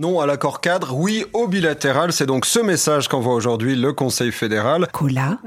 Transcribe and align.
Non 0.00 0.20
à 0.20 0.26
l'accord 0.26 0.60
cadre, 0.60 0.94
oui 0.94 1.24
au 1.32 1.48
bilatéral. 1.48 2.12
C'est 2.12 2.24
donc 2.24 2.46
ce 2.46 2.60
message 2.60 3.08
qu'envoie 3.08 3.34
aujourd'hui 3.34 3.74
le 3.74 3.92
Conseil 3.92 4.30
fédéral. 4.30 4.86
Cola, 4.92 5.40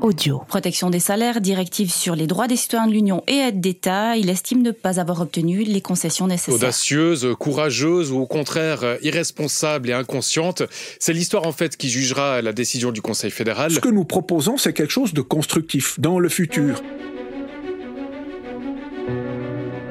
audio. 0.00 0.42
Protection 0.46 0.90
des 0.90 1.00
salaires, 1.00 1.40
directive 1.40 1.90
sur 1.90 2.14
les 2.14 2.28
droits 2.28 2.46
des 2.46 2.54
citoyens 2.54 2.86
de 2.86 2.92
l'Union 2.92 3.24
et 3.26 3.34
aide 3.38 3.60
d'État. 3.60 4.16
Il 4.16 4.30
estime 4.30 4.62
ne 4.62 4.70
pas 4.70 5.00
avoir 5.00 5.22
obtenu 5.22 5.64
les 5.64 5.80
concessions 5.80 6.28
nécessaires. 6.28 6.54
Audacieuse, 6.54 7.34
courageuse 7.40 8.12
ou 8.12 8.20
au 8.20 8.26
contraire 8.26 8.96
irresponsable 9.02 9.90
et 9.90 9.92
inconsciente. 9.92 10.62
C'est 11.00 11.12
l'histoire 11.12 11.44
en 11.44 11.52
fait 11.52 11.76
qui 11.76 11.88
jugera 11.88 12.40
la 12.42 12.52
décision 12.52 12.92
du 12.92 13.02
Conseil 13.02 13.32
fédéral. 13.32 13.72
Ce 13.72 13.80
que 13.80 13.88
nous 13.88 14.04
proposons, 14.04 14.56
c'est 14.56 14.72
quelque 14.72 14.92
chose 14.92 15.14
de 15.14 15.20
constructif 15.20 15.98
dans 15.98 16.20
le 16.20 16.28
futur. 16.28 16.80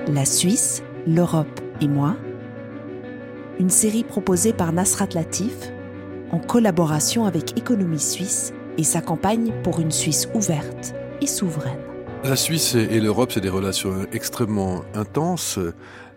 La 0.07 0.23
Suisse, 0.23 0.83
l'Europe 1.05 1.59
et 1.81 1.89
moi 1.89 2.15
une 3.59 3.69
série 3.69 4.03
proposée 4.03 4.53
par 4.53 4.73
Nasrat 4.73 5.09
Latif 5.13 5.71
en 6.31 6.39
collaboration 6.39 7.25
avec 7.25 7.57
Économie 7.57 7.99
Suisse 7.99 8.53
et 8.77 8.83
sa 8.83 9.01
campagne 9.01 9.53
pour 9.63 9.79
une 9.79 9.91
Suisse 9.91 10.27
ouverte 10.33 10.93
et 11.21 11.27
souveraine. 11.27 11.79
La 12.23 12.35
Suisse 12.35 12.75
et 12.75 12.99
l'Europe, 12.99 13.31
c'est 13.31 13.41
des 13.41 13.49
relations 13.49 14.07
extrêmement 14.11 14.81
intenses 14.95 15.59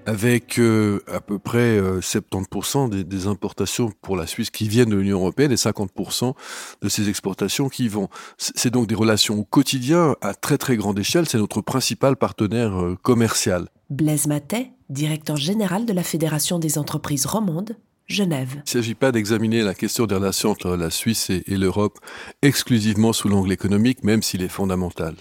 avec 0.07 0.59
euh, 0.59 1.03
à 1.07 1.21
peu 1.21 1.39
près 1.39 1.79
70% 1.79 2.87
euh, 2.87 2.89
des, 2.89 3.05
des, 3.05 3.27
importations 3.27 3.93
pour 4.01 4.17
la 4.17 4.27
Suisse 4.27 4.49
qui 4.49 4.67
viennent 4.67 4.89
de 4.89 4.97
l'Union 4.97 5.19
européenne 5.19 5.53
et 5.53 5.57
50% 5.57 6.33
de 6.81 6.89
ces 6.89 7.11
exportations 7.11 7.69
qui 7.69 7.89
vont. 7.89 8.09
C'est 8.39 8.71
donc 8.71 8.87
des 8.87 8.95
relations 8.95 9.39
au 9.39 9.45
quotidien 9.45 10.17
à 10.23 10.33
très 10.33 10.57
très 10.57 10.79
grande 10.79 10.99
échelle. 10.99 11.29
C'est 11.29 11.37
notre 11.37 11.61
principal 11.61 12.17
partenaire 12.17 12.75
euh, 12.81 12.97
commercial. 13.03 13.69
Blaise 13.91 14.27
Matet, 14.27 14.71
directeur 14.89 15.37
général 15.37 15.87
de 15.87 15.93
la 15.93 16.03
Fédération 16.03 16.59
des 16.59 16.79
entreprises 16.79 17.27
romandes, 17.27 17.77
Genève. 18.09 18.55
Il 18.55 18.61
ne 18.61 18.83
s'agit 18.83 18.95
pas 18.95 19.13
d'examiner 19.13 19.63
la 19.63 19.75
question 19.75 20.07
des 20.07 20.15
relations 20.15 20.51
entre 20.51 20.77
la 20.77 20.89
Suisse 20.89 21.29
et, 21.29 21.43
l'Europe 21.49 21.99
exclusivement 22.41 23.13
sous 23.13 23.29
l'angle 23.29 23.53
économique, 23.53 24.03
même 24.03 24.23
s'il 24.23 24.43
est 24.43 24.49
fondamental. 24.49 25.15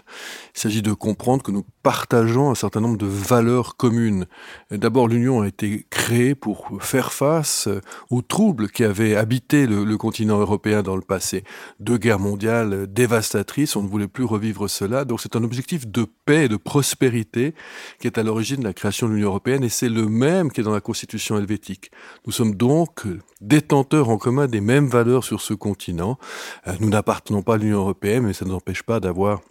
Il 0.56 0.60
s'agit 0.60 0.82
de 0.82 0.94
comprendre 0.94 1.44
que 1.44 1.52
nous 1.52 1.66
partageons 1.84 2.50
un 2.50 2.56
certain 2.56 2.80
nombre 2.80 2.98
de 2.98 3.06
valeurs 3.06 3.76
communes. 3.76 4.26
D'abord, 4.72 5.10
l'Union 5.10 5.42
a 5.42 5.48
été 5.48 5.86
créée 5.90 6.34
pour 6.34 6.70
faire 6.80 7.12
face 7.12 7.68
aux 8.10 8.22
troubles 8.22 8.70
qui 8.70 8.86
avaient 8.86 9.18
habité 9.18 9.68
le, 9.68 9.84
le, 9.84 9.98
continent 9.98 10.40
européen 10.40 10.82
dans 10.82 10.96
le 10.96 11.02
passé. 11.02 11.44
Deux 11.82 11.98
guerres 11.98 12.20
mondiales 12.20 12.88
dévastatrices, 12.88 13.76
on 13.76 13.84
ne 13.84 13.90
voulait 13.90 14.08
plus 14.08 14.24
revivre 14.24 14.70
cela. 14.70 15.04
Donc 15.04 15.20
c'est 15.20 15.36
un 15.36 15.44
objectif 15.44 15.88
de 15.88 16.06
paix 16.26 16.46
et 16.46 16.50
de 16.50 16.56
prospérité 16.56 17.54
qui 18.00 18.08
est 18.08 18.18
à 18.18 18.24
l'origine 18.24 18.62
de 18.62 18.64
la 18.64 18.74
création 18.74 19.10
de 19.10 19.14
l'Union 19.14 19.30
européenne 19.30 19.66
et 19.66 19.70
c'est 19.70 19.90
le 19.90 20.08
même 20.08 20.52
qui 20.52 20.62
est 20.62 20.64
dans 20.64 20.72
la 20.72 20.82
Constitution 20.82 21.38
helvétique. 21.38 21.92
Nous 22.26 22.32
sommes 22.32 22.56
donc 22.56 22.77
donc 22.78 23.08
détenteurs 23.42 24.10
en 24.10 24.20
commun 24.20 24.46
des 24.46 24.62
mêmes 24.62 24.88
valeurs 24.88 25.24
sur 25.24 25.42
ce 25.42 25.56
continent. 25.56 26.20
Euh, 26.68 26.74
nous 26.80 26.90
n'appartenons 26.90 27.42
pas 27.42 27.56
à 27.56 27.58
l'Union 27.58 27.80
européenne, 27.80 28.24
mais 28.24 28.34
ça 28.34 28.46
ne 28.46 28.52
nous 28.52 28.58
empêche 28.58 28.84
pas 28.84 29.00
d'avoir 29.00 29.42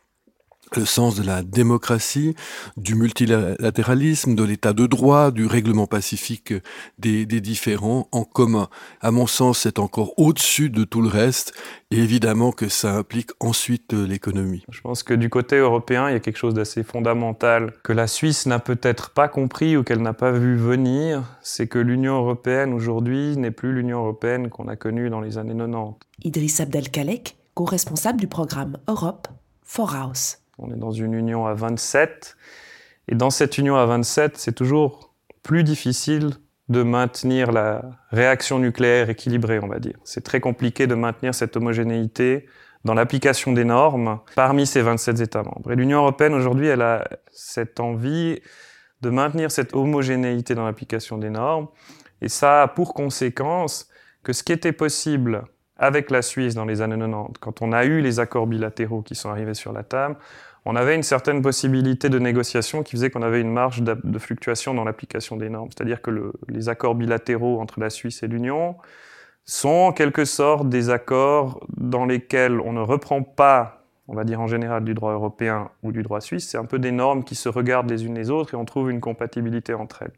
le 0.74 0.84
sens 0.84 1.14
de 1.14 1.22
la 1.22 1.42
démocratie, 1.42 2.34
du 2.76 2.94
multilatéralisme, 2.94 4.34
de 4.34 4.42
l'état 4.42 4.72
de 4.72 4.86
droit, 4.86 5.30
du 5.30 5.46
règlement 5.46 5.86
pacifique 5.86 6.54
des, 6.98 7.26
des, 7.26 7.40
différents 7.40 8.08
en 8.12 8.24
commun. 8.24 8.68
À 9.00 9.10
mon 9.10 9.26
sens, 9.26 9.60
c'est 9.60 9.78
encore 9.78 10.18
au-dessus 10.18 10.70
de 10.70 10.84
tout 10.84 11.02
le 11.02 11.08
reste, 11.08 11.52
et 11.90 11.98
évidemment 11.98 12.50
que 12.50 12.68
ça 12.68 12.94
implique 12.94 13.30
ensuite 13.40 13.94
euh, 13.94 14.06
l'économie. 14.06 14.64
Je 14.70 14.80
pense 14.80 15.02
que 15.02 15.14
du 15.14 15.30
côté 15.30 15.56
européen, 15.56 16.08
il 16.08 16.12
y 16.12 16.16
a 16.16 16.20
quelque 16.20 16.38
chose 16.38 16.54
d'assez 16.54 16.82
fondamental 16.82 17.72
que 17.82 17.92
la 17.92 18.06
Suisse 18.06 18.46
n'a 18.46 18.58
peut-être 18.58 19.10
pas 19.10 19.28
compris 19.28 19.76
ou 19.76 19.84
qu'elle 19.84 20.02
n'a 20.02 20.14
pas 20.14 20.32
vu 20.32 20.56
venir, 20.56 21.22
c'est 21.42 21.68
que 21.68 21.78
l'Union 21.78 22.16
européenne 22.16 22.72
aujourd'hui 22.72 23.36
n'est 23.36 23.50
plus 23.50 23.72
l'Union 23.72 23.98
européenne 23.98 24.48
qu'on 24.48 24.68
a 24.68 24.76
connue 24.76 25.10
dans 25.10 25.20
les 25.20 25.38
années 25.38 25.54
90. 25.56 25.96
Idriss 26.24 26.60
Abdelkalek, 26.60 27.36
co-responsable 27.54 28.18
du 28.18 28.26
programme 28.26 28.78
Europe 28.88 29.28
for 29.62 29.94
House. 29.94 30.38
On 30.58 30.70
est 30.72 30.78
dans 30.78 30.90
une 30.90 31.14
union 31.14 31.46
à 31.46 31.54
27. 31.54 32.36
Et 33.08 33.14
dans 33.14 33.30
cette 33.30 33.58
union 33.58 33.76
à 33.76 33.86
27, 33.86 34.36
c'est 34.36 34.54
toujours 34.54 35.14
plus 35.42 35.64
difficile 35.64 36.30
de 36.68 36.82
maintenir 36.82 37.52
la 37.52 37.82
réaction 38.10 38.58
nucléaire 38.58 39.10
équilibrée, 39.10 39.60
on 39.60 39.68
va 39.68 39.78
dire. 39.78 39.96
C'est 40.04 40.24
très 40.24 40.40
compliqué 40.40 40.86
de 40.86 40.94
maintenir 40.94 41.34
cette 41.34 41.56
homogénéité 41.56 42.46
dans 42.84 42.94
l'application 42.94 43.52
des 43.52 43.64
normes 43.64 44.20
parmi 44.34 44.66
ces 44.66 44.82
27 44.82 45.20
États 45.20 45.42
membres. 45.42 45.70
Et 45.70 45.76
l'Union 45.76 45.98
européenne, 45.98 46.34
aujourd'hui, 46.34 46.66
elle 46.66 46.82
a 46.82 47.06
cette 47.30 47.78
envie 47.78 48.40
de 49.02 49.10
maintenir 49.10 49.50
cette 49.50 49.74
homogénéité 49.74 50.54
dans 50.54 50.64
l'application 50.64 51.18
des 51.18 51.30
normes. 51.30 51.68
Et 52.22 52.28
ça 52.28 52.62
a 52.62 52.68
pour 52.68 52.94
conséquence 52.94 53.88
que 54.22 54.32
ce 54.32 54.42
qui 54.42 54.52
était 54.52 54.72
possible 54.72 55.44
avec 55.76 56.10
la 56.10 56.22
Suisse 56.22 56.54
dans 56.54 56.64
les 56.64 56.80
années 56.80 56.96
90, 56.96 57.34
quand 57.40 57.62
on 57.62 57.72
a 57.72 57.84
eu 57.84 58.00
les 58.00 58.18
accords 58.18 58.46
bilatéraux 58.46 59.02
qui 59.02 59.14
sont 59.14 59.28
arrivés 59.28 59.54
sur 59.54 59.72
la 59.72 59.82
table, 59.82 60.16
on 60.68 60.74
avait 60.74 60.96
une 60.96 61.04
certaine 61.04 61.42
possibilité 61.42 62.08
de 62.08 62.18
négociation 62.18 62.82
qui 62.82 62.92
faisait 62.96 63.08
qu'on 63.08 63.22
avait 63.22 63.40
une 63.40 63.52
marge 63.52 63.82
de 63.82 64.18
fluctuation 64.18 64.74
dans 64.74 64.82
l'application 64.82 65.36
des 65.36 65.48
normes. 65.48 65.68
C'est-à-dire 65.70 66.02
que 66.02 66.10
le, 66.10 66.32
les 66.48 66.68
accords 66.68 66.96
bilatéraux 66.96 67.60
entre 67.60 67.78
la 67.78 67.88
Suisse 67.88 68.24
et 68.24 68.26
l'Union 68.26 68.74
sont 69.44 69.68
en 69.68 69.92
quelque 69.92 70.24
sorte 70.24 70.68
des 70.68 70.90
accords 70.90 71.64
dans 71.76 72.04
lesquels 72.04 72.60
on 72.60 72.72
ne 72.72 72.80
reprend 72.80 73.22
pas, 73.22 73.84
on 74.08 74.14
va 74.16 74.24
dire 74.24 74.40
en 74.40 74.48
général, 74.48 74.82
du 74.82 74.92
droit 74.92 75.12
européen 75.12 75.70
ou 75.84 75.92
du 75.92 76.02
droit 76.02 76.20
suisse. 76.20 76.48
C'est 76.48 76.58
un 76.58 76.64
peu 76.64 76.80
des 76.80 76.90
normes 76.90 77.22
qui 77.22 77.36
se 77.36 77.48
regardent 77.48 77.88
les 77.88 78.04
unes 78.04 78.16
les 78.16 78.30
autres 78.30 78.54
et 78.54 78.56
on 78.56 78.64
trouve 78.64 78.90
une 78.90 79.00
compatibilité 79.00 79.72
entre 79.72 80.02
elles. 80.02 80.14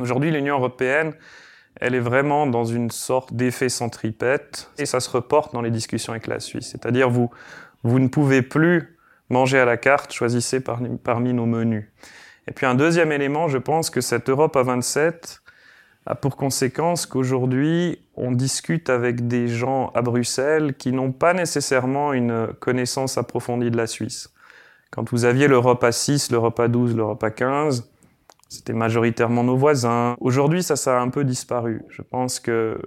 Aujourd'hui, 0.00 0.30
l'Union 0.30 0.56
européenne, 0.56 1.12
elle 1.78 1.94
est 1.94 2.00
vraiment 2.00 2.46
dans 2.46 2.64
une 2.64 2.90
sorte 2.90 3.34
d'effet 3.34 3.68
centripète 3.68 4.70
et 4.78 4.86
ça 4.86 5.00
se 5.00 5.10
reporte 5.10 5.52
dans 5.52 5.60
les 5.60 5.70
discussions 5.70 6.14
avec 6.14 6.26
la 6.26 6.40
Suisse. 6.40 6.70
C'est-à-dire 6.70 7.10
vous, 7.10 7.30
vous 7.82 7.98
ne 7.98 8.08
pouvez 8.08 8.40
plus 8.40 8.93
manger 9.28 9.58
à 9.58 9.64
la 9.64 9.76
carte, 9.76 10.12
choisissez 10.12 10.60
parmi, 10.60 11.32
nos 11.32 11.46
menus. 11.46 11.84
Et 12.46 12.52
puis 12.52 12.66
un 12.66 12.74
deuxième 12.74 13.12
élément, 13.12 13.48
je 13.48 13.58
pense 13.58 13.90
que 13.90 14.00
cette 14.00 14.28
Europe 14.28 14.56
à 14.56 14.62
27 14.62 15.40
a 16.06 16.14
pour 16.14 16.36
conséquence 16.36 17.06
qu'aujourd'hui, 17.06 17.98
on 18.14 18.32
discute 18.32 18.90
avec 18.90 19.26
des 19.26 19.48
gens 19.48 19.90
à 19.94 20.02
Bruxelles 20.02 20.74
qui 20.74 20.92
n'ont 20.92 21.12
pas 21.12 21.32
nécessairement 21.32 22.12
une 22.12 22.48
connaissance 22.60 23.16
approfondie 23.16 23.70
de 23.70 23.76
la 23.76 23.86
Suisse. 23.86 24.30
Quand 24.90 25.10
vous 25.10 25.24
aviez 25.24 25.48
l'Europe 25.48 25.82
à 25.82 25.92
6, 25.92 26.30
l'Europe 26.30 26.60
à 26.60 26.68
12, 26.68 26.94
l'Europe 26.94 27.24
à 27.24 27.30
15, 27.30 27.90
c'était 28.50 28.74
majoritairement 28.74 29.42
nos 29.42 29.56
voisins. 29.56 30.14
Aujourd'hui, 30.20 30.62
ça, 30.62 30.76
ça 30.76 30.98
a 30.98 31.00
un 31.00 31.08
peu 31.08 31.24
disparu. 31.24 31.82
Je 31.88 32.02
pense 32.02 32.38
que 32.38 32.78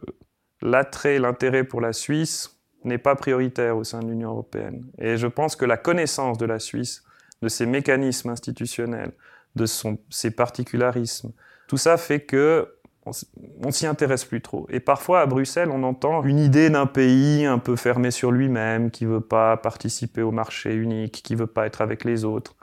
l'attrait, 0.61 1.19
l'intérêt 1.19 1.63
pour 1.63 1.81
la 1.81 1.93
Suisse, 1.93 2.56
n'est 2.83 2.97
pas 2.97 3.15
prioritaire 3.15 3.77
au 3.77 3.83
sein 3.83 3.99
de 3.99 4.09
l'Union 4.09 4.29
européenne. 4.29 4.85
Et 4.97 5.17
je 5.17 5.27
pense 5.27 5.55
que 5.55 5.65
la 5.65 5.77
connaissance 5.77 6.37
de 6.37 6.45
la 6.45 6.59
Suisse, 6.59 7.03
de 7.41 7.47
ses 7.49 7.65
mécanismes 7.65 8.29
institutionnels, 8.29 9.11
de 9.55 9.65
son, 9.65 9.97
ses 10.09 10.31
particularismes, 10.31 11.31
tout 11.67 11.77
ça 11.77 11.97
fait 11.97 12.21
que 12.21 12.73
on, 13.63 13.71
s'y 13.71 13.87
intéresse 13.87 14.25
plus 14.25 14.41
trop. 14.41 14.67
Et 14.69 14.79
parfois, 14.79 15.21
à 15.21 15.25
Bruxelles, 15.25 15.69
on 15.71 15.83
entend 15.83 16.23
une 16.23 16.39
idée 16.39 16.69
d'un 16.69 16.85
pays 16.85 17.45
un 17.45 17.59
peu 17.59 17.75
fermé 17.75 18.11
sur 18.11 18.31
lui-même, 18.31 18.91
qui 18.91 19.05
veut 19.05 19.21
pas 19.21 19.57
participer 19.57 20.21
au 20.21 20.31
marché 20.31 20.73
unique, 20.73 21.21
qui 21.23 21.35
veut 21.35 21.47
pas 21.47 21.65
être 21.65 21.81
avec 21.81 22.03
les 22.03 22.25
autres. 22.25 22.55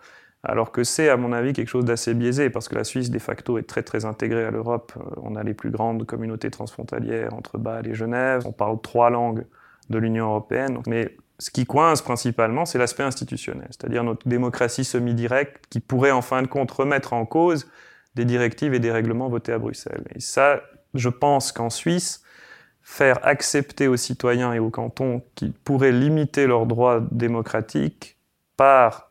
Alors 0.43 0.73
que 0.73 0.85
c'est, 0.85 1.09
à 1.09 1.17
mon 1.17 1.33
avis, 1.33 1.55
quelque 1.55 1.69
chose 1.69 1.87
d'assez 1.87 2.13
biaisé, 2.13 2.51
parce 2.51 2.69
que 2.69 2.75
la 2.75 2.85
Suisse, 2.85 3.11
de 3.11 3.19
facto, 3.19 3.57
est 3.57 3.63
très 3.63 3.83
très 3.83 4.05
intégrée 4.05 4.45
à 4.45 4.51
l'Europe. 4.51 4.93
Euh, 4.97 5.21
on 5.23 5.37
a 5.37 5.43
les 5.43 5.55
plus 5.55 5.71
grandes 5.71 6.05
communautés 6.05 6.51
transfrontalières 6.51 7.33
entre 7.35 7.57
Bâle 7.59 7.87
et 7.87 7.95
Genève. 7.95 8.43
On 8.45 8.53
parle 8.53 8.81
trois 8.83 9.09
langues 9.09 9.47
de 9.91 9.99
l'Union 9.99 10.27
européenne. 10.27 10.79
Mais 10.87 11.17
ce 11.39 11.51
qui 11.51 11.67
coince 11.67 12.03
principalement, 12.03 12.65
c'est 12.65 12.79
l'aspect 12.79 13.03
institutionnel, 13.03 13.69
c'est-à-dire 13.71 14.05
notre 14.05 14.29
démocratie 14.29 14.85
semi-directe 14.85 15.65
qui 15.69 15.81
pourrait 15.81 16.11
en 16.11 16.23
fin 16.23 16.43
de 16.43 16.47
compte 16.47 16.71
remettre 16.71 17.13
en 17.13 17.27
cause 17.27 17.69
des 18.15 18.25
directives 18.25 18.75
et 18.75 18.79
des 18.79 18.93
règlements 18.93 19.29
votés 19.29 19.53
à 19.53 19.59
Bruxelles. 19.59 20.05
Et 20.15 20.21
ça, 20.21 20.63
je 20.95 21.09
pense 21.09 21.51
qu'en 21.51 21.71
Suisse, 21.71 22.23
faire 22.83 23.19
accepter 23.27 23.89
aux 23.89 23.97
citoyens 23.97 24.53
et 24.53 24.59
aux 24.59 24.71
cantons 24.71 25.23
qui 25.35 25.51
pourraient 25.65 25.93
limiter 25.93 26.47
leurs 26.47 26.67
droits 26.67 27.03
démocratiques 27.11 28.19
par 28.57 29.11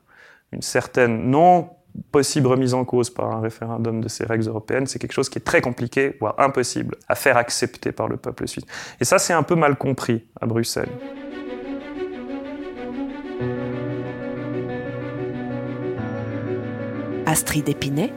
une 0.51 0.61
certaine 0.61 1.29
non 1.29 1.71
possible 2.11 2.47
remise 2.47 2.73
en 2.73 2.85
cause 2.85 3.09
par 3.09 3.31
un 3.31 3.41
référendum 3.41 4.01
de 4.01 4.07
ces 4.07 4.25
règles 4.25 4.47
européennes, 4.47 4.87
c'est 4.87 4.99
quelque 4.99 5.13
chose 5.13 5.29
qui 5.29 5.39
est 5.39 5.43
très 5.43 5.61
compliqué, 5.61 6.17
voire 6.19 6.35
impossible, 6.39 6.95
à 7.07 7.15
faire 7.15 7.37
accepter 7.37 7.91
par 7.91 8.07
le 8.07 8.17
peuple 8.17 8.47
suisse. 8.47 8.65
Et 8.99 9.05
ça, 9.05 9.19
c'est 9.19 9.33
un 9.33 9.43
peu 9.43 9.55
mal 9.55 9.75
compris 9.75 10.25
à 10.39 10.45
Bruxelles. 10.45 10.89
Astrid 17.25 17.67
Épinay, 17.67 18.13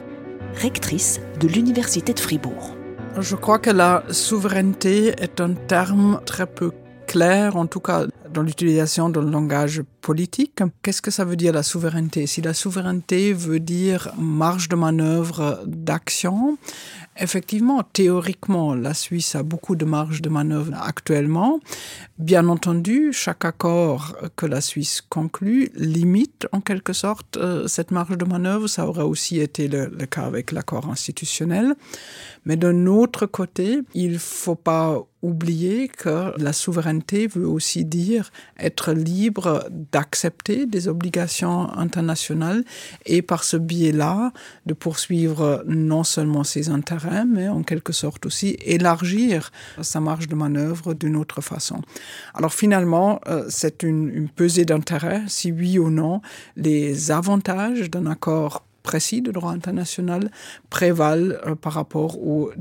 rectrice 0.61 1.19
de 1.39 1.47
l'Université 1.47 2.13
de 2.13 2.19
Fribourg. 2.19 2.75
Je 3.19 3.35
crois 3.35 3.57
que 3.57 3.71
la 3.71 4.03
souveraineté 4.11 5.07
est 5.19 5.41
un 5.41 5.53
terme 5.53 6.21
très 6.25 6.45
peu 6.45 6.71
clair, 7.07 7.55
en 7.55 7.65
tout 7.65 7.79
cas 7.79 8.03
dans 8.33 8.41
l'utilisation 8.41 9.09
du 9.09 9.19
langage 9.19 9.81
politique. 10.01 10.59
Qu'est-ce 10.81 11.01
que 11.01 11.11
ça 11.11 11.25
veut 11.25 11.35
dire 11.35 11.53
la 11.53 11.63
souveraineté? 11.63 12.27
Si 12.27 12.41
la 12.41 12.53
souveraineté 12.53 13.33
veut 13.33 13.59
dire 13.59 14.13
marge 14.17 14.69
de 14.69 14.75
manœuvre 14.75 15.63
d'action, 15.65 16.57
Effectivement, 17.19 17.81
théoriquement, 17.81 18.75
la 18.75 18.93
Suisse 18.93 19.33
a 19.35 19.41
beaucoup 19.41 19.75
de 19.75 19.85
marge 19.85 20.21
de 20.21 20.29
manœuvre 20.29 20.73
actuellement. 20.79 21.59
Bien 22.19 22.47
entendu, 22.47 23.11
chaque 23.11 23.43
accord 23.43 24.15
que 24.35 24.45
la 24.45 24.61
Suisse 24.61 25.01
conclut 25.01 25.71
limite 25.75 26.47
en 26.51 26.61
quelque 26.61 26.93
sorte 26.93 27.37
euh, 27.37 27.67
cette 27.67 27.91
marge 27.91 28.17
de 28.17 28.25
manœuvre. 28.25 28.67
Ça 28.67 28.87
aurait 28.87 29.03
aussi 29.03 29.39
été 29.39 29.67
le 29.67 29.87
cas 30.05 30.23
avec 30.23 30.51
l'accord 30.51 30.89
institutionnel. 30.89 31.73
Mais 32.45 32.55
d'un 32.55 32.85
autre 32.85 33.25
côté, 33.25 33.79
il 33.95 34.13
ne 34.13 34.17
faut 34.19 34.55
pas 34.55 35.03
oublier 35.27 35.87
que 35.87 36.33
la 36.37 36.53
souveraineté 36.53 37.27
veut 37.27 37.47
aussi 37.47 37.85
dire 37.85 38.31
être 38.57 38.93
libre 38.93 39.67
d'accepter 39.69 40.65
des 40.65 40.87
obligations 40.87 41.71
internationales 41.73 42.63
et 43.05 43.21
par 43.21 43.43
ce 43.43 43.57
biais-là 43.57 44.31
de 44.65 44.73
poursuivre 44.73 45.63
non 45.67 46.03
seulement 46.03 46.43
ses 46.43 46.69
intérêts, 46.69 47.25
mais 47.25 47.47
en 47.47 47.63
quelque 47.63 47.93
sorte 47.93 48.25
aussi 48.25 48.57
élargir 48.61 49.51
sa 49.81 49.99
marge 49.99 50.27
de 50.27 50.35
manœuvre 50.35 50.93
d'une 50.93 51.15
autre 51.15 51.41
façon. 51.41 51.81
Alors 52.33 52.53
finalement, 52.53 53.19
euh, 53.27 53.45
c'est 53.49 53.83
une, 53.83 54.29
pesée 54.29 54.65
d'intérêt, 54.65 55.23
si 55.27 55.51
oui 55.51 55.79
ou 55.79 55.89
non, 55.89 56.21
les 56.55 57.11
avantages 57.11 57.89
d'un 57.89 58.05
accord 58.05 58.66
précis 58.87 59.21
de 59.21 59.31
droit 59.31 59.51
international 59.51 60.31
prévalent 60.69 61.35
euh, 61.45 61.55
par 61.55 61.73
rapport 61.73 62.13
aux, 62.25 62.51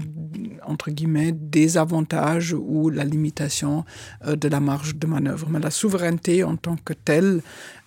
entre 0.67 0.91
guillemets, 0.91 1.31
désavantages 1.31 2.53
ou 2.53 2.91
la 2.91 3.05
limitation 3.05 3.85
euh, 4.27 4.35
de 4.35 4.49
la 4.49 4.59
marge 4.59 4.97
de 4.97 5.07
manœuvre. 5.07 5.47
Mais 5.49 5.61
la 5.61 5.71
souveraineté 5.71 6.43
en 6.43 6.57
tant 6.57 6.75
que 6.85 6.95
telle 6.95 7.43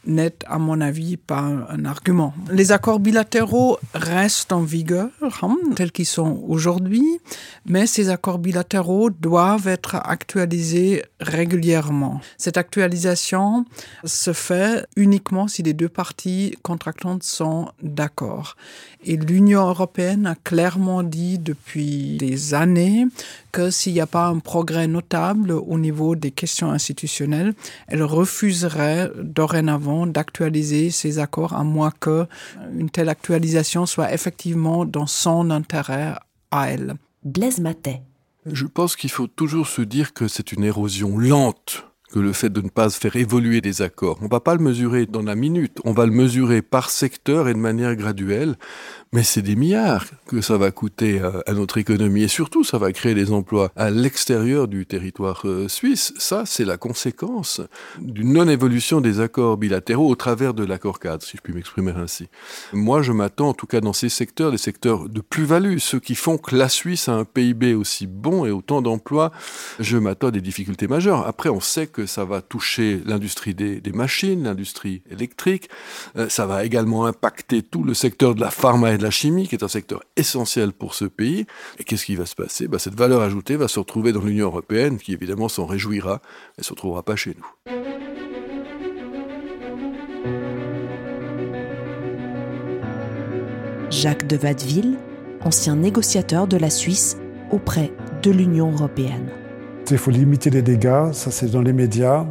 n'est, 0.09 0.35
à 0.47 0.57
mon 0.57 0.81
avis, 0.81 1.17
pas 1.17 1.39
un 1.39 1.85
argument. 1.85 2.33
Les 2.51 2.71
accords 2.71 2.99
bilatéraux 2.99 3.77
restent 3.93 4.51
en 4.51 4.61
vigueur, 4.61 5.09
hein, 5.41 5.57
tels 5.75 5.91
qu'ils 5.91 6.05
sont 6.05 6.43
aujourd'hui, 6.47 7.05
mais 7.65 7.87
ces 7.87 8.09
accords 8.09 8.39
bilatéraux 8.39 9.09
doivent 9.09 9.67
être 9.67 9.95
actualisés 9.95 11.03
régulièrement. 11.19 12.21
Cette 12.37 12.57
actualisation 12.57 13.65
se 14.03 14.33
fait 14.33 14.85
uniquement 14.95 15.47
si 15.47 15.63
les 15.63 15.73
deux 15.73 15.89
parties 15.89 16.57
contractantes 16.63 17.23
sont 17.23 17.69
d'accord. 17.81 18.55
Et 19.03 19.15
l'Union 19.15 19.67
européenne 19.67 20.25
a 20.25 20.35
clairement 20.35 21.03
dit 21.03 21.37
depuis 21.37 22.17
des 22.17 22.53
années 22.53 23.05
que 23.51 23.71
s'il 23.71 23.93
n'y 23.93 24.01
a 24.01 24.07
pas 24.07 24.27
un 24.27 24.39
progrès 24.39 24.87
notable 24.87 25.51
au 25.51 25.79
niveau 25.79 26.15
des 26.15 26.31
questions 26.31 26.71
institutionnelles, 26.71 27.53
elle 27.87 28.03
refuserait 28.03 29.09
dorénavant 29.21 29.98
d'actualiser 30.07 30.91
ces 30.91 31.19
accords 31.19 31.53
à 31.53 31.63
moins 31.63 31.91
que 31.99 32.25
une 32.77 32.89
telle 32.89 33.09
actualisation 33.09 33.85
soit 33.85 34.13
effectivement 34.13 34.85
dans 34.85 35.07
son 35.07 35.51
intérêt 35.51 36.15
à 36.51 36.69
elle. 36.69 36.95
Blaise 37.23 37.59
Matet. 37.59 38.01
Je 38.45 38.65
pense 38.65 38.95
qu'il 38.95 39.11
faut 39.11 39.27
toujours 39.27 39.67
se 39.67 39.81
dire 39.81 40.13
que 40.13 40.27
c'est 40.27 40.51
une 40.51 40.63
érosion 40.63 41.17
lente 41.17 41.88
que 42.11 42.19
le 42.19 42.33
fait 42.33 42.49
de 42.49 42.61
ne 42.61 42.69
pas 42.69 42.89
faire 42.89 43.15
évoluer 43.15 43.61
des 43.61 43.81
accords. 43.81 44.17
On 44.21 44.25
ne 44.25 44.29
va 44.29 44.39
pas 44.39 44.55
le 44.55 44.61
mesurer 44.61 45.05
dans 45.05 45.21
la 45.21 45.35
minute, 45.35 45.79
on 45.85 45.93
va 45.93 46.05
le 46.05 46.11
mesurer 46.11 46.61
par 46.61 46.89
secteur 46.89 47.47
et 47.47 47.53
de 47.53 47.59
manière 47.59 47.95
graduelle, 47.95 48.55
mais 49.11 49.23
c'est 49.23 49.41
des 49.41 49.55
milliards 49.55 50.05
que 50.27 50.41
ça 50.41 50.57
va 50.57 50.71
coûter 50.71 51.19
à, 51.19 51.53
notre 51.53 51.77
économie 51.77 52.23
et 52.23 52.27
surtout 52.27 52.63
ça 52.63 52.77
va 52.77 52.91
créer 52.91 53.15
des 53.15 53.31
emplois 53.31 53.71
à 53.75 53.89
l'extérieur 53.89 54.67
du 54.67 54.85
territoire 54.85 55.41
euh, 55.45 55.67
suisse. 55.67 56.13
Ça, 56.17 56.43
c'est 56.45 56.65
la 56.65 56.77
conséquence 56.77 57.61
d'une 57.99 58.33
non-évolution 58.33 59.01
des 59.01 59.19
accords 59.19 59.57
bilatéraux 59.57 60.09
au 60.09 60.15
travers 60.15 60.53
de 60.53 60.63
l'accord 60.63 60.99
cadre, 60.99 61.23
si 61.23 61.37
je 61.37 61.41
puis 61.41 61.53
m'exprimer 61.53 61.91
ainsi. 61.95 62.27
Moi, 62.73 63.01
je 63.01 63.11
m'attends 63.11 63.49
en 63.49 63.53
tout 63.53 63.65
cas 63.65 63.81
dans 63.81 63.93
ces 63.93 64.09
secteurs, 64.09 64.51
des 64.51 64.57
secteurs 64.57 65.09
de 65.09 65.21
plus-value, 65.21 65.77
ceux 65.79 65.99
qui 65.99 66.15
font 66.15 66.37
que 66.37 66.55
la 66.55 66.69
Suisse 66.69 67.09
a 67.09 67.13
un 67.13 67.25
PIB 67.25 67.73
aussi 67.73 68.07
bon 68.07 68.45
et 68.45 68.51
autant 68.51 68.81
d'emplois, 68.81 69.31
je 69.79 69.97
m'attends 69.97 70.27
à 70.27 70.31
des 70.31 70.41
difficultés 70.41 70.87
majeures. 70.87 71.27
Après, 71.27 71.49
on 71.49 71.59
sait 71.59 71.87
que 71.87 71.98
ça 72.05 72.25
va 72.25 72.41
toucher 72.41 73.01
l'industrie 73.05 73.53
des, 73.53 73.81
machines, 73.93 74.43
l'industrie 74.43 75.01
électrique, 75.09 75.69
euh, 76.17 76.29
ça 76.29 76.45
va 76.45 76.65
également 76.65 77.05
impacter 77.05 77.61
tout 77.63 77.83
le 77.83 77.93
secteur 77.93 78.35
de 78.35 78.41
la 78.41 78.51
pharma 78.51 78.97
de 78.97 79.03
la 79.03 79.11
chimie, 79.11 79.47
qui 79.47 79.55
est 79.55 79.63
un 79.63 79.69
secteur 79.69 80.03
essentiel 80.15 80.73
pour 80.73 80.93
ce 80.93 81.05
pays. 81.05 81.45
Et 81.79 81.83
qu'est-ce 81.83 82.05
qui 82.05 82.15
va 82.15 82.25
se 82.25 82.35
passer? 82.35 82.67
Bah, 82.67 82.79
Cette 82.79 82.95
valeur 82.95 83.21
ajoutée 83.21 83.55
va 83.55 83.67
se 83.67 83.79
retrouver 83.79 84.11
dans 84.11 84.21
l'Union 84.21 84.47
européenne, 84.47 84.97
qui 84.97 85.13
évidemment 85.13 85.49
s'en 85.49 85.65
réjouira, 85.65 86.21
mais 86.57 86.61
ne 86.61 86.63
se 86.63 86.71
retrouvera 86.71 87.03
pas 87.03 87.15
chez 87.15 87.35
nous. 87.37 87.73
Jacques 93.89 94.27
de 94.27 94.37
Vadeville, 94.37 94.97
ancien 95.41 95.75
négociateur 95.75 96.47
de 96.47 96.57
la 96.57 96.69
Suisse 96.69 97.17
auprès 97.51 97.91
de 98.21 98.31
l'Union 98.31 98.71
européenne. 98.71 99.29
Il 99.91 99.97
faut 99.97 100.11
limiter 100.11 100.49
les 100.51 100.61
dégâts, 100.61 101.11
ça 101.13 101.31
c'est 101.31 101.47
dans 101.51 101.61
les 101.61 101.73
médias. 101.73 102.25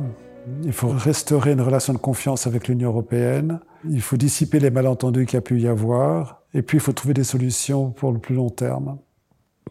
Il 0.64 0.72
faut 0.72 0.88
restaurer 0.88 1.52
une 1.52 1.60
relation 1.60 1.93
de 1.93 1.99
confiance 1.99 2.46
avec 2.46 2.69
l'Union 2.69 2.90
européenne. 2.90 3.60
Il 3.88 4.00
faut 4.00 4.16
dissiper 4.16 4.60
les 4.60 4.70
malentendus 4.70 5.26
qu'il 5.26 5.34
y 5.34 5.38
a 5.38 5.43
pu 5.43 5.60
y 5.60 5.66
avoir. 5.66 6.43
Et 6.55 6.62
puis, 6.62 6.78
il 6.78 6.81
faut 6.81 6.93
trouver 6.93 7.14
des 7.14 7.25
solutions 7.25 7.90
pour 7.90 8.12
le 8.12 8.19
plus 8.19 8.34
long 8.34 8.49
terme. 8.49 8.99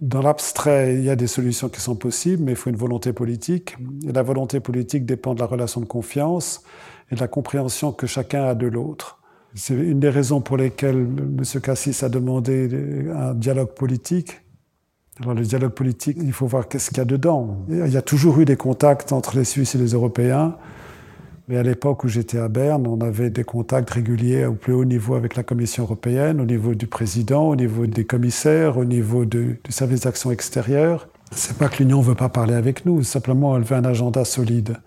Dans 0.01 0.21
l'abstrait, 0.21 0.95
il 0.95 1.03
y 1.03 1.09
a 1.09 1.15
des 1.15 1.27
solutions 1.27 1.69
qui 1.69 1.81
sont 1.81 1.95
possibles, 1.95 2.43
mais 2.43 2.51
il 2.51 2.55
faut 2.55 2.69
une 2.69 2.75
volonté 2.75 3.13
politique. 3.13 3.77
Et 4.07 4.11
la 4.11 4.21
volonté 4.21 4.59
politique 4.59 5.05
dépend 5.05 5.33
de 5.33 5.39
la 5.39 5.47
relation 5.47 5.81
de 5.81 5.85
confiance 5.85 6.63
et 7.09 7.15
de 7.15 7.19
la 7.19 7.27
compréhension 7.27 7.91
que 7.91 8.05
chacun 8.05 8.43
a 8.43 8.53
de 8.53 8.67
l'autre. 8.67 9.19
C'est 9.55 9.73
une 9.73 9.99
des 9.99 10.09
raisons 10.09 10.41
pour 10.41 10.57
lesquelles 10.57 10.97
M. 10.97 11.61
Cassis 11.61 12.03
a 12.03 12.09
demandé 12.09 13.07
un 13.15 13.33
dialogue 13.33 13.73
politique. 13.73 14.41
Alors 15.21 15.33
le 15.33 15.41
dialogue 15.41 15.71
politique, 15.71 16.17
il 16.21 16.31
faut 16.31 16.45
voir 16.45 16.67
qu'est-ce 16.67 16.89
qu'il 16.89 16.99
y 16.99 17.01
a 17.01 17.05
dedans. 17.05 17.57
Il 17.69 17.87
y 17.87 17.97
a 17.97 18.01
toujours 18.01 18.39
eu 18.39 18.45
des 18.45 18.55
contacts 18.55 19.11
entre 19.11 19.35
les 19.35 19.45
Suisses 19.45 19.73
et 19.73 19.77
les 19.77 19.93
Européens. 19.93 20.55
Mais 21.47 21.57
à 21.57 21.63
l'époque 21.63 22.03
où 22.03 22.07
j'étais 22.07 22.37
à 22.37 22.49
Berne, 22.49 22.85
on 22.87 22.99
avait 22.99 23.29
des 23.29 23.45
contacts 23.45 23.89
réguliers 23.89 24.45
au 24.45 24.53
plus 24.53 24.73
haut 24.73 24.83
niveau 24.83 25.15
avec 25.15 25.35
la 25.35 25.43
Commission 25.43 25.83
européenne, 25.83 26.41
au 26.41 26.45
niveau 26.45 26.75
du 26.75 26.87
président, 26.87 27.47
au 27.47 27.55
niveau 27.55 27.87
des 27.87 28.03
commissaires, 28.05 28.77
au 28.77 28.83
niveau 28.83 29.23
du 29.23 29.59
service 29.69 30.01
d'action 30.01 30.29
extérieure. 30.31 31.07
C'est 31.31 31.57
pas 31.57 31.69
que 31.69 31.81
l'Union 31.81 32.01
veut 32.01 32.15
pas 32.15 32.29
parler 32.29 32.53
avec 32.53 32.85
nous, 32.85 33.01
simplement 33.03 33.55
elle 33.55 33.63
veut 33.63 33.77
un 33.77 33.85
agenda 33.85 34.25
solide. 34.25 34.77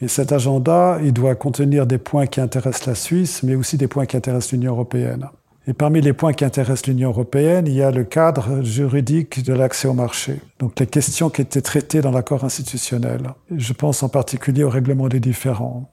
Et 0.00 0.08
cet 0.08 0.32
agenda, 0.32 0.98
il 1.02 1.12
doit 1.12 1.34
contenir 1.34 1.86
des 1.86 1.98
points 1.98 2.26
qui 2.26 2.40
intéressent 2.40 2.86
la 2.86 2.94
Suisse, 2.94 3.42
mais 3.42 3.54
aussi 3.54 3.76
des 3.76 3.88
points 3.88 4.06
qui 4.06 4.16
intéressent 4.16 4.52
l'Union 4.52 4.72
européenne. 4.72 5.28
Et 5.68 5.74
parmi 5.74 6.00
les 6.00 6.14
points 6.14 6.32
qui 6.32 6.46
intéressent 6.46 6.86
l'Union 6.86 7.10
européenne, 7.10 7.66
il 7.66 7.74
y 7.74 7.82
a 7.82 7.90
le 7.90 8.02
cadre 8.02 8.62
juridique 8.62 9.44
de 9.44 9.52
l'accès 9.52 9.86
au 9.86 9.92
marché. 9.92 10.40
Donc 10.60 10.80
les 10.80 10.86
questions 10.86 11.28
qui 11.28 11.42
étaient 11.42 11.60
traitées 11.60 12.00
dans 12.00 12.10
l'accord 12.10 12.42
institutionnel. 12.42 13.34
Je 13.54 13.74
pense 13.74 14.02
en 14.02 14.08
particulier 14.08 14.64
au 14.64 14.70
règlement 14.70 15.08
des 15.08 15.20
différends. 15.20 15.92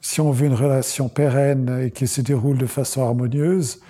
Si 0.00 0.20
on 0.20 0.32
veut 0.32 0.46
une 0.46 0.54
relation 0.54 1.08
pérenne 1.08 1.80
et 1.80 1.92
qui 1.92 2.08
se 2.08 2.22
déroule 2.22 2.58
de 2.58 2.66
façon 2.66 3.02
harmonieuse, 3.02 3.80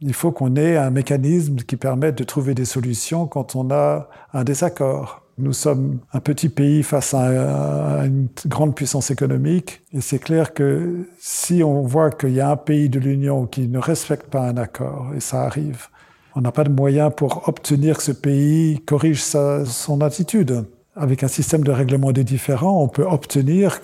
il 0.00 0.12
faut 0.12 0.32
qu'on 0.32 0.56
ait 0.56 0.76
un 0.76 0.90
mécanisme 0.90 1.58
qui 1.58 1.76
permette 1.76 2.18
de 2.18 2.24
trouver 2.24 2.54
des 2.54 2.64
solutions 2.64 3.28
quand 3.28 3.54
on 3.54 3.70
a 3.70 4.08
un 4.32 4.42
désaccord. 4.42 5.22
Nous 5.40 5.54
sommes 5.54 6.00
un 6.12 6.20
petit 6.20 6.50
pays 6.50 6.82
face 6.82 7.14
à, 7.14 8.04
une 8.04 8.28
grande 8.46 8.74
puissance 8.74 9.10
économique 9.10 9.80
et 9.92 10.00
c'est 10.00 10.18
clair 10.18 10.52
que 10.52 11.06
si 11.18 11.62
on 11.62 11.82
voit 11.82 12.10
qu'il 12.10 12.34
y 12.34 12.40
a 12.40 12.50
un 12.50 12.56
pays 12.56 12.90
de 12.90 12.98
l'Union 12.98 13.46
qui 13.46 13.66
ne 13.66 13.78
respecte 13.78 14.26
pas 14.26 14.42
un 14.42 14.56
accord, 14.58 15.12
et 15.16 15.20
ça 15.20 15.42
arrive, 15.42 15.86
on 16.34 16.42
n'a 16.42 16.52
pas 16.52 16.64
de 16.64 16.70
moyens 16.70 17.10
pour 17.16 17.48
obtenir 17.48 17.96
que 17.96 18.02
ce 18.02 18.12
pays 18.12 18.80
corrige 18.86 19.22
son 19.22 20.00
attitude. 20.02 20.64
Avec 20.94 21.22
un 21.22 21.28
système 21.28 21.64
de 21.64 21.70
règlement 21.70 22.12
des 22.12 22.24
différends, 22.24 22.82
on 22.82 22.88
peut 22.88 23.06
obtenir 23.06 23.80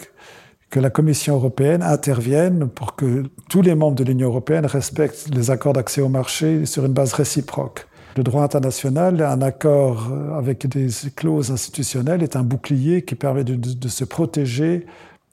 que 0.68 0.80
la 0.80 0.90
Commission 0.90 1.36
européenne 1.36 1.82
intervienne 1.82 2.68
pour 2.68 2.96
que 2.96 3.24
tous 3.48 3.62
les 3.62 3.74
membres 3.74 3.96
de 3.96 4.04
l'Union 4.04 4.28
européenne 4.28 4.66
respectent 4.66 5.28
les 5.34 5.50
accords 5.50 5.72
d'accès 5.72 6.02
au 6.02 6.08
marché 6.08 6.66
sur 6.66 6.84
une 6.84 6.92
base 6.92 7.14
réciproque. 7.14 7.86
Le 8.16 8.22
droit 8.22 8.42
international, 8.42 9.20
un 9.20 9.42
accord 9.42 10.10
avec 10.34 10.66
des 10.66 10.88
clauses 11.14 11.50
institutionnelles 11.50 12.22
est 12.22 12.34
un 12.34 12.42
bouclier 12.42 13.02
qui 13.02 13.14
permet 13.14 13.44
de, 13.44 13.88
se 13.88 14.04
protéger 14.04 14.86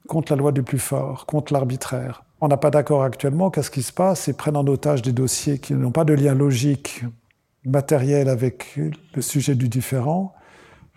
contre 0.09 0.33
la 0.33 0.37
loi 0.37 0.51
du 0.51 0.63
plus 0.63 0.79
fort, 0.79 1.25
contre 1.25 1.53
l'arbitraire. 1.53 2.25
On 2.41 2.49
n'a 2.49 2.57
pas 2.57 2.71
d'accord 2.71 3.03
actuellement. 3.03 3.49
Qu'est-ce 3.51 3.71
qui 3.71 3.83
se 3.83 3.93
passe? 3.93 4.27
Ils 4.27 4.33
prennent 4.33 4.57
en 4.57 4.67
otage 4.67 5.01
des 5.01 5.13
dossiers 5.13 5.59
qui 5.59 5.73
n'ont 5.75 5.91
pas 5.91 6.03
de 6.03 6.13
lien 6.13 6.35
logique, 6.35 7.05
matériel 7.63 8.27
avec 8.27 8.77
le 9.15 9.21
sujet 9.21 9.55
du 9.55 9.69
différent. 9.69 10.33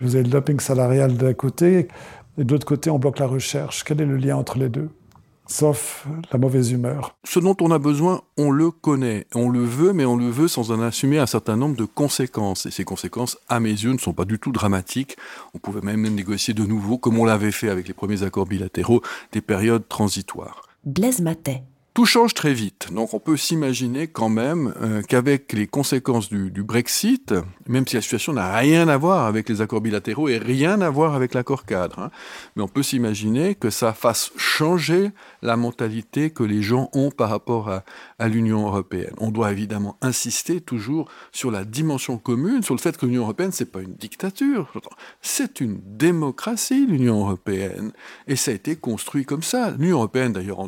Vous 0.01 0.17
avez 0.17 0.25
le 0.25 0.31
dumping 0.31 0.59
salarial 0.59 1.17
d'un 1.17 1.35
côté, 1.35 1.87
et 2.37 2.43
de 2.43 2.53
l'autre 2.53 2.67
côté, 2.67 2.91
on 2.91 2.99
bloque 2.99 3.21
la 3.21 3.29
recherche. 3.29 3.85
Quel 3.85 4.01
est 4.01 4.07
le 4.07 4.17
lien 4.17 4.35
entre 4.35 4.59
les 4.59 4.69
deux? 4.69 4.91
Sauf 5.47 6.07
la 6.33 6.39
mauvaise 6.39 6.73
humeur. 6.73 7.17
Ce 7.25 7.39
dont 7.39 7.57
on 7.61 7.71
a 7.71 7.79
besoin, 7.79 8.23
on 8.37 8.51
le 8.51 8.71
connaît, 8.71 9.27
on 9.35 9.49
le 9.49 9.65
veut, 9.65 9.93
mais 9.93 10.05
on 10.05 10.17
le 10.17 10.29
veut 10.29 10.49
sans 10.49 10.71
en 10.71 10.81
assumer 10.81 11.19
un 11.19 11.27
certain 11.27 11.57
nombre 11.57 11.77
de 11.77 11.85
conséquences. 11.85 12.67
Et 12.67 12.71
ces 12.71 12.85
conséquences, 12.85 13.39
à 13.49 13.61
mes 13.61 13.71
yeux, 13.71 13.93
ne 13.93 13.99
sont 13.99 14.13
pas 14.13 14.25
du 14.25 14.39
tout 14.39 14.53
dramatiques. 14.53 15.17
On 15.55 15.59
pouvait 15.59 15.81
même 15.81 16.03
négocier 16.03 16.55
de 16.55 16.65
nouveau, 16.65 16.99
comme 16.99 17.19
on 17.19 17.25
l'avait 17.25 17.53
fait 17.53 17.69
avec 17.69 17.89
les 17.89 17.95
premiers 17.95 18.23
accords 18.23 18.47
bilatéraux, 18.47 19.03
des 19.33 19.41
périodes 19.41 19.89
transitoires. 19.89 20.63
Blaise 20.85 21.21
Matet. 21.21 21.63
Tout 21.97 22.05
change 22.05 22.35
très 22.35 22.53
vite, 22.53 22.93
donc 22.93 23.15
on 23.15 23.19
peut 23.19 23.39
s'imaginer 23.39 24.07
quand 24.07 24.29
même 24.29 24.75
euh, 24.83 25.01
qu'avec 25.01 25.55
les 25.55 25.67
conséquences 25.67 26.29
du, 26.29 26.51
du, 26.51 26.63
Brexit, 26.63 27.33
même 27.67 27.89
si 27.89 27.97
la 27.97 28.03
situation 28.03 28.35
n'a 28.35 28.55
rien 28.55 28.87
à 28.89 28.99
voir 28.99 29.25
avec 29.25 29.49
les 29.49 29.63
accords 29.63 29.81
bilatéraux 29.81 30.29
et 30.29 30.37
rien 30.37 30.83
à 30.83 30.91
voir 30.91 31.15
avec 31.15 31.33
l'accord 31.33 31.65
cadre, 31.65 31.99
hein, 31.99 32.11
mais 32.55 32.63
on 32.63 32.69
peut 32.69 32.83
s'imaginer 32.83 33.55
que 33.55 33.71
ça 33.71 33.95
fasse 33.95 34.31
changer 34.37 35.11
la 35.47 35.57
mentalité 35.57 36.31
que 36.31 36.43
les 36.43 36.61
gens 36.61 36.91
ont 36.93 37.11
par 37.11 37.31
rapport 37.31 37.71
à, 37.71 37.85
l'Union 38.29 38.67
européenne. 38.67 39.15
On 39.19 39.31
doit 39.31 39.53
évidemment 39.53 39.97
insister 40.03 40.61
toujours 40.61 41.09
sur 41.31 41.51
la 41.53 41.65
dimension 41.65 42.19
commune, 42.19 42.63
sur 42.63 42.75
le 42.75 42.81
fait 42.81 42.97
que 42.97 43.07
l'Union 43.07 43.23
européenne 43.23 43.53
c'est 43.53 43.71
pas 43.71 43.81
une 43.81 43.95
dictature, 43.95 44.73
c'est 45.23 45.61
une 45.61 45.79
démocratie 45.85 46.87
l'Union 46.87 47.21
européenne, 47.21 47.93
et 48.27 48.35
ça 48.35 48.51
a 48.51 48.55
été 48.55 48.75
construit 48.75 49.25
comme 49.25 49.43
ça. 49.43 49.71
L'Union 49.79 49.99
européenne 49.99 50.33
d'ailleurs 50.33 50.59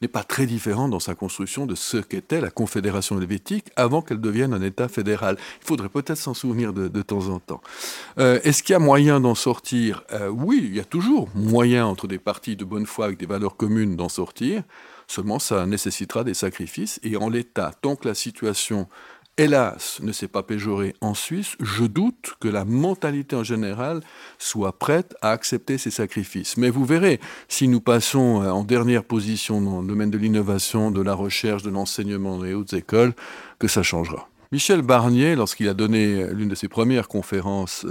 n'est 0.00 0.08
pas 0.08 0.24
très 0.24 0.46
différente 0.46 0.90
dans 0.90 1.00
sa 1.00 1.14
construction 1.14 1.66
de 1.66 1.74
ce 1.74 1.98
qu'était 1.98 2.40
la 2.40 2.50
Confédération 2.50 3.20
helvétique 3.20 3.66
avant 3.76 4.00
qu'elle 4.00 4.20
devienne 4.20 4.54
un 4.54 4.62
État 4.62 4.88
fédéral. 4.88 5.36
Il 5.60 5.66
faudrait 5.66 5.90
peut-être 5.90 6.16
s'en 6.16 6.34
souvenir 6.34 6.72
de, 6.72 6.88
de, 6.88 7.02
temps 7.02 7.28
en 7.28 7.38
temps. 7.38 7.60
Euh, 8.18 8.40
Est-ce 8.44 8.62
qu'il 8.62 8.72
y 8.72 8.76
a 8.76 8.78
moyen 8.78 9.20
d'en 9.20 9.34
sortir? 9.34 10.04
Euh, 10.12 10.28
Oui, 10.28 10.62
il 10.64 10.74
y 10.74 10.80
a 10.80 10.84
toujours 10.84 11.28
moyen 11.34 11.84
entre 11.84 12.06
des 12.06 12.18
partis 12.18 12.56
de 12.56 12.64
bonne 12.64 12.86
foi 12.86 13.06
avec 13.06 13.18
des 13.18 13.26
valeurs 13.26 13.56
communes 13.56 13.96
d'en 13.96 14.08
sortir. 14.08 14.21
Seulement, 15.06 15.38
ça 15.38 15.66
nécessitera 15.66 16.24
des 16.24 16.34
sacrifices. 16.34 16.98
Et 17.02 17.16
en 17.16 17.28
l'état, 17.28 17.72
tant 17.80 17.96
que 17.96 18.08
la 18.08 18.14
situation 18.14 18.88
hélas, 19.38 19.98
ne 20.02 20.12
s'est 20.12 20.28
pas 20.28 20.42
péjoré 20.42 20.94
en 21.00 21.14
Suisse, 21.14 21.56
je 21.60 21.84
doute 21.84 22.34
que 22.40 22.48
la 22.48 22.64
mentalité 22.64 23.34
en 23.34 23.42
général 23.42 24.00
soit 24.38 24.78
prête 24.78 25.14
à 25.22 25.30
accepter 25.30 25.78
ces 25.78 25.90
sacrifices. 25.90 26.56
Mais 26.56 26.70
vous 26.70 26.84
verrez, 26.84 27.20
si 27.48 27.68
nous 27.68 27.80
passons 27.80 28.42
en 28.42 28.64
dernière 28.64 29.04
position 29.04 29.60
dans 29.60 29.80
le 29.80 29.86
domaine 29.86 30.10
de 30.10 30.18
l'innovation, 30.18 30.90
de 30.90 31.02
la 31.02 31.14
recherche, 31.14 31.62
de 31.62 31.70
l'enseignement 31.70 32.42
les 32.42 32.54
hautes 32.54 32.74
écoles, 32.74 33.14
que 33.58 33.68
ça 33.68 33.82
changera. 33.82 34.28
Michel 34.50 34.82
Barnier, 34.82 35.34
lorsqu'il 35.34 35.68
a 35.68 35.74
donné 35.74 36.26
l'une 36.34 36.50
de 36.50 36.54
ses 36.54 36.68
premières 36.68 37.08
conférences 37.08 37.86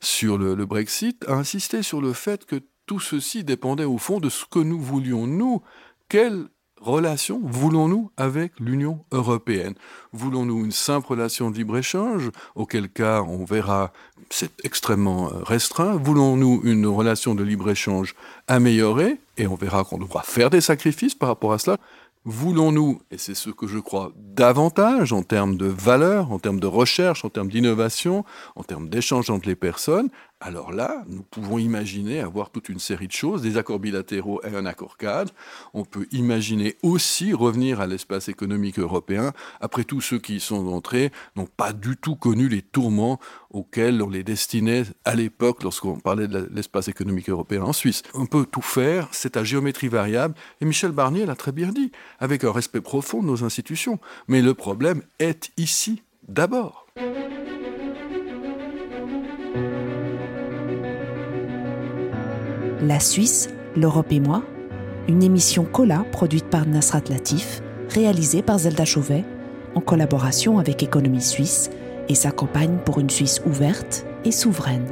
sur 0.00 0.38
le, 0.38 0.54
le, 0.54 0.64
Brexit, 0.64 1.22
a 1.28 1.34
insisté 1.34 1.82
sur 1.82 2.00
le 2.00 2.14
fait 2.14 2.46
que 2.46 2.56
tout 2.86 3.00
ceci 3.00 3.44
dépendait 3.44 3.84
au 3.84 3.98
fond 3.98 4.20
de 4.20 4.28
ce 4.28 4.44
que 4.46 4.58
nous 4.58 4.80
voulions, 4.80 5.26
nous, 5.26 5.62
quelle 6.08 6.46
relation 6.80 7.40
voulons-nous 7.42 8.10
avec 8.16 8.52
l'Union 8.60 9.04
européenne? 9.12 9.74
Voulons-nous 10.12 10.64
une 10.64 10.72
simple 10.72 11.08
relation 11.08 11.50
de 11.50 11.56
libre-échange, 11.56 12.30
auquel 12.54 12.88
cas 12.88 13.22
on 13.22 13.44
verra 13.44 13.92
c'est 14.30 14.64
extrêmement 14.64 15.30
restreint. 15.44 15.96
Voulons-nous 15.96 16.60
une 16.64 16.86
relation 16.86 17.34
de 17.34 17.44
libre-échange 17.44 18.14
améliorée 18.48 19.18
Et 19.36 19.46
on 19.46 19.54
verra 19.54 19.84
qu'on 19.84 19.98
devra 19.98 20.22
faire 20.22 20.50
des 20.50 20.60
sacrifices 20.60 21.14
par 21.14 21.28
rapport 21.28 21.52
à 21.52 21.58
cela. 21.58 21.78
Voulons-nous, 22.24 23.00
et 23.12 23.18
c'est 23.18 23.36
ce 23.36 23.50
que 23.50 23.68
je 23.68 23.78
crois 23.78 24.12
davantage 24.16 25.12
en 25.12 25.22
termes 25.22 25.56
de 25.56 25.66
valeur, 25.66 26.32
en 26.32 26.40
termes 26.40 26.58
de 26.58 26.66
recherche, 26.66 27.24
en 27.24 27.28
termes 27.28 27.48
d'innovation, 27.48 28.24
en 28.56 28.64
termes 28.64 28.88
d'échange 28.88 29.30
entre 29.30 29.46
les 29.46 29.54
personnes, 29.54 30.08
alors 30.40 30.70
là, 30.70 31.02
nous 31.08 31.22
pouvons 31.22 31.56
imaginer 31.56 32.20
avoir 32.20 32.50
toute 32.50 32.68
une 32.68 32.78
série 32.78 33.06
de 33.06 33.12
choses, 33.12 33.40
des 33.40 33.56
accords 33.56 33.78
bilatéraux 33.78 34.42
et 34.44 34.54
un 34.54 34.66
accord 34.66 34.98
cadre. 34.98 35.32
On 35.72 35.84
peut 35.84 36.06
imaginer 36.12 36.76
aussi 36.82 37.32
revenir 37.32 37.80
à 37.80 37.86
l'espace 37.86 38.28
économique 38.28 38.78
européen. 38.78 39.32
Après 39.62 39.84
tout, 39.84 40.02
ceux 40.02 40.18
qui 40.18 40.36
y 40.36 40.40
sont 40.40 40.66
entrés 40.68 41.10
n'ont 41.36 41.46
pas 41.46 41.72
du 41.72 41.96
tout 41.96 42.16
connu 42.16 42.50
les 42.50 42.60
tourments 42.60 43.18
auxquels 43.50 44.02
on 44.02 44.10
les 44.10 44.24
destinait 44.24 44.82
à 45.06 45.14
l'époque 45.14 45.62
lorsqu'on 45.62 45.98
parlait 45.98 46.28
de 46.28 46.50
l'espace 46.52 46.88
économique 46.88 47.30
européen 47.30 47.62
en 47.62 47.72
Suisse. 47.72 48.02
On 48.12 48.26
peut 48.26 48.44
tout 48.44 48.60
faire, 48.60 49.08
c'est 49.12 49.38
à 49.38 49.44
géométrie 49.44 49.88
variable, 49.88 50.34
et 50.60 50.66
Michel 50.66 50.92
Barnier 50.92 51.24
l'a 51.24 51.34
très 51.34 51.52
bien 51.52 51.72
dit, 51.72 51.92
avec 52.18 52.44
un 52.44 52.52
respect 52.52 52.82
profond 52.82 53.22
de 53.22 53.26
nos 53.26 53.42
institutions. 53.42 53.98
Mais 54.28 54.42
le 54.42 54.52
problème 54.52 55.02
est 55.18 55.50
ici 55.56 56.02
d'abord. 56.28 56.86
La 62.86 63.00
Suisse, 63.00 63.48
l'Europe 63.74 64.12
et 64.12 64.20
moi, 64.20 64.44
une 65.08 65.24
émission 65.24 65.64
Cola 65.64 66.04
produite 66.12 66.44
par 66.44 66.68
Nasrat 66.68 67.02
Latif, 67.10 67.60
réalisée 67.88 68.42
par 68.42 68.60
Zelda 68.60 68.84
Chauvet, 68.84 69.24
en 69.74 69.80
collaboration 69.80 70.60
avec 70.60 70.84
Économie 70.84 71.20
Suisse 71.20 71.68
et 72.08 72.14
sa 72.14 72.30
campagne 72.30 72.78
pour 72.84 73.00
une 73.00 73.10
Suisse 73.10 73.42
ouverte 73.44 74.06
et 74.24 74.30
souveraine. 74.30 74.86